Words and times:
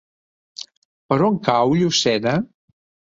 Per 1.13 1.19
on 1.27 1.37
cau 1.49 1.75
Llucena? 1.81 2.35